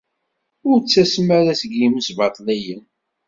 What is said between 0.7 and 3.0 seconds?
ttasem ara seg yimesbaṭliyen.